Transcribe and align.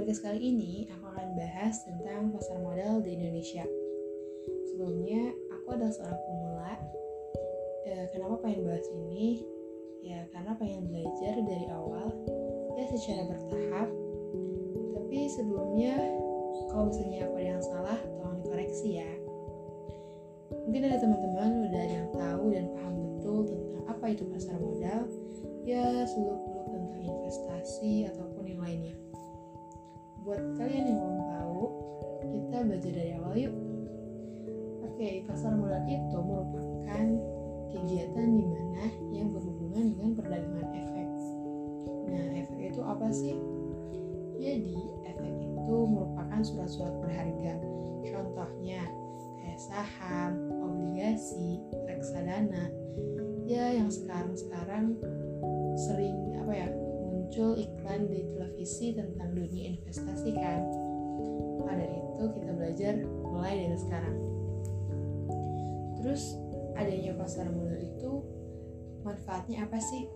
podcast 0.00 0.24
kali 0.24 0.40
ini 0.48 0.88
aku 0.96 1.12
akan 1.12 1.36
bahas 1.36 1.84
tentang 1.84 2.32
pasar 2.32 2.56
modal 2.64 3.04
di 3.04 3.20
Indonesia. 3.20 3.68
Sebelumnya 4.72 5.28
aku 5.52 5.76
adalah 5.76 5.92
seorang 5.92 6.20
pemula. 6.24 6.72
E, 7.84 8.08
kenapa 8.08 8.40
pengen 8.40 8.64
bahas 8.64 8.88
ini? 8.96 9.44
Ya 10.00 10.24
karena 10.32 10.56
pengen 10.56 10.88
belajar 10.88 11.36
dari 11.44 11.68
awal, 11.68 12.16
ya 12.80 12.84
secara 12.96 13.28
bertahap. 13.28 13.92
Tapi 14.96 15.18
sebelumnya, 15.36 16.00
kalau 16.72 16.88
misalnya 16.88 17.28
aku 17.28 17.34
ada 17.36 17.50
yang 17.60 17.64
salah, 17.68 18.00
tolong 18.00 18.40
dikoreksi 18.40 19.04
ya. 19.04 19.10
Mungkin 20.64 20.80
ada 20.80 20.96
teman-teman 20.96 21.68
udah 21.68 21.84
yang 21.84 22.08
tahu 22.16 22.44
dan 22.56 22.72
paham 22.72 22.94
betul 23.04 23.52
tentang 23.52 23.84
apa 23.84 24.04
itu 24.16 24.24
pasar 24.32 24.56
modal, 24.56 25.12
ya 25.68 26.08
seluk-beluk 26.08 26.72
tentang 26.72 27.04
investasi 27.04 28.08
ataupun 28.08 28.48
yang 28.48 28.64
lainnya. 28.64 28.96
Buat 30.30 30.46
kalian 30.62 30.94
yang 30.94 30.98
belum 31.02 31.20
tahu, 31.26 31.62
kita 32.30 32.56
belajar 32.62 32.92
dari 32.94 33.12
awal 33.18 33.34
yuk. 33.34 33.54
Oke, 34.86 35.26
pasar 35.26 35.58
modal 35.58 35.82
itu 35.90 36.18
merupakan 36.22 37.04
kegiatan 37.74 38.38
di 38.38 38.46
mana 38.46 38.84
yang 39.10 39.34
berhubungan 39.34 39.90
dengan 39.90 40.14
perdagangan 40.14 40.70
efek. 40.70 41.08
Nah, 42.14 42.24
efek 42.46 42.58
itu 42.62 42.78
apa 42.78 43.10
sih? 43.10 43.34
Jadi, 44.38 44.78
efek 45.10 45.34
itu 45.34 45.76
merupakan 45.90 46.40
surat-surat 46.46 46.94
berharga. 47.02 47.58
Contohnya, 48.06 48.86
kayak 49.42 49.58
saham, 49.58 50.46
obligasi, 50.62 51.58
reksadana, 51.90 52.70
ya 53.50 53.82
yang 53.82 53.90
sekarang-sekarang 53.90 54.94
sering 55.74 56.38
apa 56.38 56.54
ya 56.54 56.68
muncul 57.02 57.58
iklan 57.58 57.79
di 57.98 58.20
televisi 58.30 58.94
tentang 58.94 59.34
dunia 59.34 59.74
investasi 59.74 60.30
kan? 60.36 60.60
Maka 61.62 61.72
dari 61.80 61.96
itu 61.98 62.24
kita 62.36 62.50
belajar 62.54 62.94
mulai 63.26 63.54
dari 63.66 63.78
sekarang. 63.78 64.16
Terus 66.00 66.22
adanya 66.78 67.12
pasar 67.18 67.46
modal 67.50 67.80
itu 67.80 68.12
manfaatnya 69.02 69.66
apa 69.66 69.78
sih? 69.80 70.06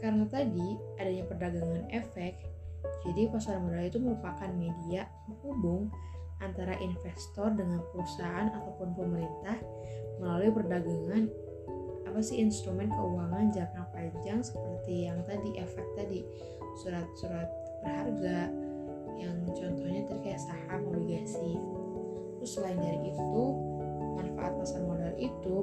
Karena 0.00 0.24
tadi 0.28 0.68
adanya 1.00 1.24
perdagangan 1.28 1.84
efek 1.92 2.34
jadi 3.04 3.32
pasar 3.32 3.60
modal 3.60 3.84
itu 3.84 3.98
merupakan 4.00 4.50
media 4.52 5.08
penghubung 5.24 5.88
antara 6.40 6.76
investor 6.80 7.52
dengan 7.52 7.84
perusahaan 7.92 8.48
ataupun 8.48 8.96
pemerintah 8.96 9.56
melalui 10.20 10.52
perdagangan 10.52 11.28
apa 12.10 12.18
sih 12.26 12.42
instrumen 12.42 12.90
keuangan 12.90 13.54
jangka 13.54 13.86
panjang 13.94 14.42
seperti 14.42 15.06
yang 15.06 15.22
tadi 15.30 15.54
efek 15.62 15.86
tadi 15.94 16.26
surat-surat 16.82 17.46
berharga 17.86 18.50
yang 19.14 19.38
contohnya 19.46 20.02
kayak 20.18 20.42
saham 20.42 20.90
obligasi. 20.90 21.54
Terus 22.42 22.50
selain 22.50 22.82
dari 22.82 23.14
itu 23.14 23.44
manfaat 24.18 24.58
pasar 24.58 24.82
modal 24.82 25.14
itu 25.22 25.56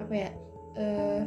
apa 0.00 0.14
ya 0.16 0.30
eh, 0.80 1.22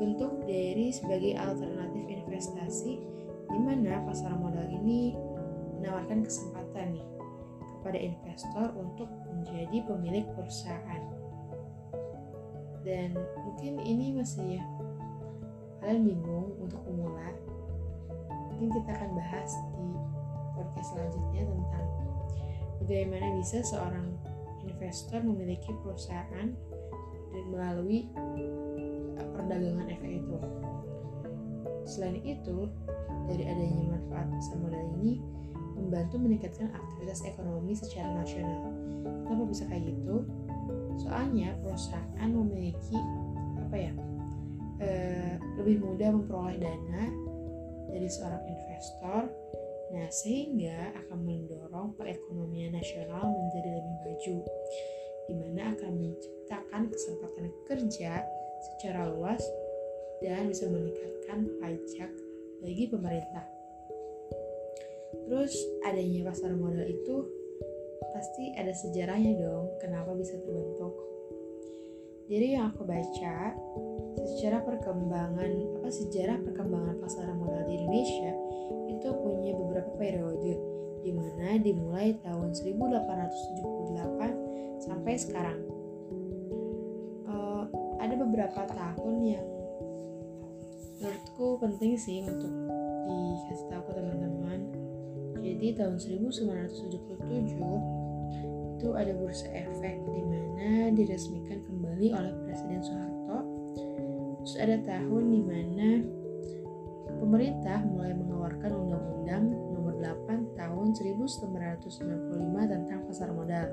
bentuk 0.00 0.32
dari 0.48 0.88
sebagai 0.88 1.36
alternatif 1.36 2.04
investasi 2.08 3.04
di 3.46 3.60
mana 3.60 4.00
pasar 4.08 4.32
modal 4.40 4.64
ini 4.72 5.12
menawarkan 5.76 6.24
kesempatan 6.24 6.96
nih 6.96 7.06
kepada 7.76 7.98
investor 8.00 8.66
untuk 8.72 9.08
menjadi 9.28 9.84
pemilik 9.84 10.26
perusahaan 10.32 11.25
dan 12.86 13.18
mungkin 13.42 13.82
ini 13.82 14.14
masih 14.14 14.62
kalian 15.82 16.06
bingung 16.06 16.54
untuk 16.62 16.78
pemula 16.86 17.34
mungkin 18.54 18.70
kita 18.78 18.90
akan 18.94 19.10
bahas 19.18 19.50
di 19.74 19.86
podcast 20.54 20.88
selanjutnya 20.94 21.42
tentang 21.50 21.86
bagaimana 22.80 23.26
bisa 23.42 23.58
seorang 23.66 24.14
investor 24.64 25.18
memiliki 25.20 25.74
perusahaan 25.82 26.54
dan 27.34 27.44
melalui 27.50 28.08
eh, 29.18 29.28
perdagangan 29.34 29.86
efek 29.92 30.24
itu. 30.24 30.38
Selain 31.86 32.18
itu 32.24 32.66
dari 33.30 33.44
adanya 33.46 33.94
manfaat 33.94 34.26
pasar 34.30 34.56
modal 34.58 34.84
ini 35.02 35.22
membantu 35.76 36.16
meningkatkan 36.18 36.72
aktivitas 36.72 37.22
ekonomi 37.28 37.76
secara 37.76 38.10
nasional. 38.16 38.72
Kenapa 39.26 39.44
bisa 39.46 39.68
kayak 39.68 39.84
gitu 39.90 40.26
soalnya 41.00 41.56
perusahaan 41.60 42.30
memiliki 42.30 42.98
apa 43.60 43.76
ya 43.76 43.92
e, 44.80 44.88
lebih 45.60 45.82
mudah 45.84 46.10
memperoleh 46.14 46.56
dana 46.60 47.04
dari 47.90 48.08
seorang 48.08 48.42
investor 48.44 49.28
nah 49.86 50.08
sehingga 50.10 50.92
akan 51.06 51.18
mendorong 51.22 51.94
perekonomian 51.94 52.74
nasional 52.74 53.22
menjadi 53.22 53.70
lebih 53.78 53.94
maju 54.02 54.36
di 55.26 55.34
mana 55.34 55.74
akan 55.74 55.92
menciptakan 55.94 56.82
kesempatan 56.90 57.46
kerja 57.66 58.22
secara 58.62 59.10
luas 59.10 59.42
dan 60.22 60.48
bisa 60.48 60.70
meningkatkan 60.70 61.50
pajak 61.60 62.10
bagi 62.62 62.84
pemerintah. 62.88 63.46
Terus 65.26 65.54
adanya 65.84 66.30
pasar 66.30 66.54
modal 66.54 66.86
itu 66.86 67.26
pasti 68.14 68.54
ada 68.54 68.72
sejarahnya 68.74 69.34
dong 69.40 69.70
kenapa 69.82 70.14
bisa 70.14 70.38
terbentuk. 70.38 70.94
Jadi 72.26 72.58
yang 72.58 72.74
aku 72.74 72.82
baca 72.82 73.54
secara 74.26 74.58
perkembangan 74.66 75.50
apa 75.78 75.88
sejarah 75.88 76.42
perkembangan 76.42 76.98
pasar 76.98 77.30
modal 77.30 77.62
di 77.70 77.78
Indonesia 77.78 78.34
itu 78.90 79.08
punya 79.22 79.54
beberapa 79.54 79.94
periode 79.94 80.58
di 81.06 81.14
mana 81.14 81.54
dimulai 81.62 82.18
tahun 82.26 82.50
1878 82.50 84.82
sampai 84.82 85.14
sekarang. 85.14 85.62
Uh, 87.30 87.70
ada 88.02 88.18
beberapa 88.18 88.66
tahun 88.74 89.14
yang 89.22 89.46
menurutku 90.98 91.62
penting 91.62 91.94
sih 91.94 92.26
untuk 92.26 92.50
dikasih 93.06 93.70
tahu 93.70 93.82
ke 93.86 93.92
teman-teman 94.02 94.85
jadi 95.46 95.78
tahun 95.78 96.02
1977 96.02 97.54
itu 98.76 98.88
ada 98.92 99.12
bursa 99.14 99.46
efek 99.54 99.94
di 100.10 100.22
mana 100.26 100.90
diresmikan 100.90 101.62
kembali 101.64 102.12
oleh 102.12 102.32
Presiden 102.42 102.82
Soeharto. 102.82 103.38
Terus 104.42 104.54
ada 104.58 104.76
tahun 104.82 105.24
di 105.30 105.40
mana 105.42 105.88
pemerintah 107.22 107.78
mulai 107.86 108.12
mengeluarkan 108.12 108.70
Undang-Undang 108.74 109.44
Nomor 109.70 109.94
8 110.02 110.58
Tahun 110.58 110.86
1995 110.92 112.66
tentang 112.66 113.00
pasar 113.06 113.30
modal. 113.30 113.70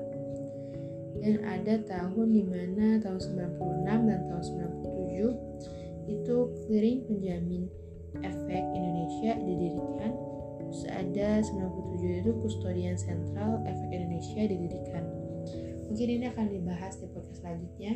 Dan 1.18 1.42
ada 1.42 1.74
tahun 1.84 2.26
di 2.30 2.42
mana 2.46 3.02
tahun 3.02 3.18
96 3.18 4.08
dan 4.08 4.20
tahun 4.30 4.44
97 6.06 6.10
itu 6.10 6.36
clearing 6.64 7.00
penjamin 7.08 7.64
efek 8.22 8.62
Indonesia 8.76 9.32
didirikan 9.40 10.33
Terus 10.74 10.90
ada 10.90 11.38
97 11.38 12.26
itu 12.26 12.30
kustodian 12.42 12.98
sentral 12.98 13.62
efek 13.62 13.94
Indonesia 13.94 14.42
didirikan. 14.42 15.06
Mungkin 15.86 16.08
ini 16.18 16.26
akan 16.26 16.50
dibahas 16.50 16.98
di 16.98 17.06
podcast 17.14 17.38
selanjutnya. 17.38 17.94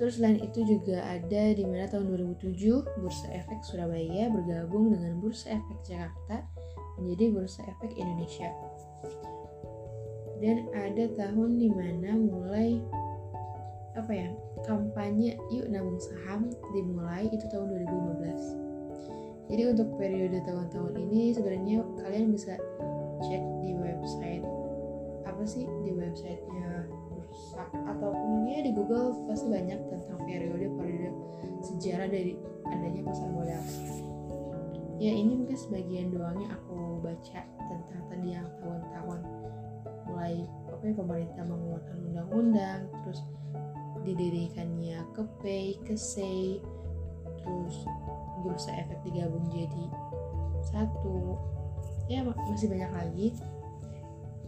Terus 0.00 0.16
selain 0.16 0.40
itu 0.40 0.64
juga 0.64 1.04
ada 1.04 1.52
di 1.52 1.60
mana 1.68 1.84
tahun 1.92 2.08
2007 2.08 3.04
Bursa 3.04 3.28
Efek 3.36 3.60
Surabaya 3.68 4.32
bergabung 4.32 4.96
dengan 4.96 5.20
Bursa 5.20 5.52
Efek 5.60 5.78
Jakarta 5.84 6.48
menjadi 6.96 7.36
Bursa 7.36 7.68
Efek 7.68 7.92
Indonesia. 7.92 8.48
Dan 10.40 10.72
ada 10.72 11.04
tahun 11.20 11.60
di 11.60 11.68
mana 11.68 12.16
mulai 12.16 12.80
apa 13.92 14.12
ya 14.16 14.32
kampanye 14.64 15.36
yuk 15.52 15.68
nabung 15.68 16.00
saham 16.00 16.48
dimulai 16.72 17.28
itu 17.28 17.44
tahun 17.52 17.76
2015 18.24 18.67
jadi 19.48 19.72
untuk 19.72 19.88
periode 19.96 20.44
tahun-tahun 20.44 20.94
ini 21.08 21.32
sebenarnya 21.32 21.80
kalian 22.04 22.36
bisa 22.36 22.60
cek 23.24 23.42
di 23.64 23.72
website 23.72 24.44
apa 25.24 25.42
sih? 25.48 25.64
Di 25.64 25.92
websitenya 25.96 26.84
bursa 27.08 27.64
ataupun 27.72 28.44
ya 28.44 28.60
di 28.60 28.76
Google 28.76 29.16
pasti 29.24 29.48
banyak 29.48 29.80
tentang 29.88 30.20
periode-periode 30.24 31.16
sejarah 31.64 32.08
dari 32.12 32.36
adanya 32.68 33.02
pasar 33.08 33.28
modal. 33.32 33.62
Ya 34.98 35.14
ini 35.14 35.32
mungkin 35.32 35.56
sebagian 35.56 36.10
doangnya 36.12 36.58
aku 36.58 37.00
baca 37.00 37.40
tentang 37.46 38.02
tadi 38.10 38.28
yang 38.34 38.48
tahun-tahun 38.60 39.20
mulai 40.10 40.44
apa 40.68 40.82
ya, 40.84 40.94
pemerintah 40.98 41.44
mengeluarkan 41.46 41.96
undang-undang 42.10 42.80
terus 43.04 43.20
didirikannya 44.02 44.98
ke 45.14 45.22
pay 45.40 45.78
ke 45.86 45.94
say 45.94 46.58
terus 47.38 47.86
bursa 48.42 48.70
efek 48.74 48.98
digabung 49.06 49.46
jadi 49.50 49.84
satu 50.62 51.38
ya 52.08 52.24
masih 52.24 52.68
banyak 52.72 52.92
lagi 52.92 53.28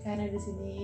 karena 0.01 0.27
di 0.33 0.41
sini 0.41 0.79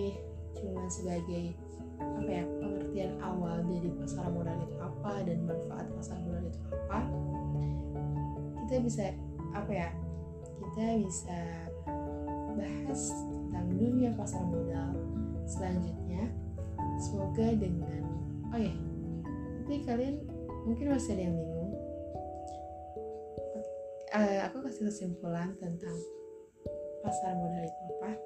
cuma 0.57 0.85
sebagai 0.89 1.57
apa 1.97 2.29
ya 2.29 2.45
pengertian 2.61 3.13
awal 3.25 3.65
dari 3.65 3.89
pasar 3.97 4.29
modal 4.29 4.57
itu 4.61 4.77
apa 4.77 5.13
dan 5.25 5.39
manfaat 5.49 5.87
pasar 5.97 6.17
modal 6.21 6.45
itu 6.45 6.61
apa 6.69 7.01
kita 8.65 8.75
bisa 8.85 9.05
apa 9.57 9.73
ya 9.73 9.89
kita 10.61 10.87
bisa 11.01 11.41
bahas 12.57 13.01
tentang 13.33 13.67
dunia 13.77 14.11
pasar 14.17 14.45
modal 14.45 14.93
selanjutnya. 15.47 16.29
Semoga 16.97 17.53
dengan 17.57 18.03
oh 18.53 18.61
ya, 18.61 18.75
tapi 19.63 19.85
kalian 19.85 20.17
mungkin 20.65 20.97
masih 20.97 21.13
ada 21.17 21.23
yang 21.29 21.37
bingung. 21.37 21.56
Uh, 24.17 24.49
aku 24.49 24.65
kasih 24.65 24.89
kesimpulan 24.89 25.53
tentang 25.61 25.93
pasar 27.05 27.37
modal 27.37 27.69
itu 27.69 27.81
apa. 28.01 28.17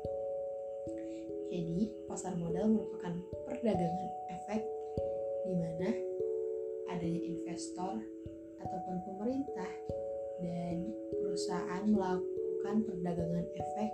Jadi, 1.51 1.91
pasar 2.07 2.39
modal 2.39 2.71
merupakan 2.71 3.11
perdagangan 3.51 4.11
efek 4.31 4.63
di 5.51 5.55
mana 5.59 5.91
adanya 6.95 7.21
investor 7.27 7.99
ataupun 8.63 9.03
pemerintah 9.03 9.67
dan 10.39 10.95
perusahaan 11.19 11.83
melakukan 11.83 12.87
perdagangan 12.87 13.47
efek 13.51 13.91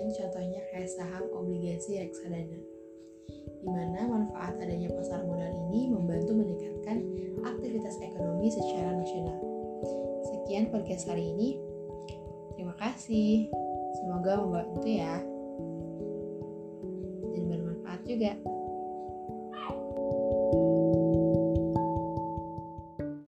yang 0.00 0.08
contohnya 0.08 0.64
kayak 0.72 0.88
saham, 0.88 1.28
obligasi, 1.36 2.00
reksadana 2.00 2.64
di 3.60 3.68
mana 3.68 4.08
manfaat 4.08 4.56
adanya 4.56 4.88
pasar 4.88 5.20
modal 5.20 5.52
ini 5.68 5.84
membantu 5.92 6.32
meningkatkan 6.32 7.04
aktivitas 7.44 8.00
ekonomi 8.00 8.48
secara 8.48 8.96
nasional. 8.96 9.53
Sekian 10.44 10.68
podcast 10.68 11.08
hari 11.08 11.32
ini. 11.32 11.56
Terima 12.52 12.76
kasih. 12.76 13.48
Semoga 13.96 14.44
membantu 14.44 14.84
ya. 14.84 15.16
Dan 17.32 17.48
bermanfaat 17.48 18.04
juga. 18.04 18.36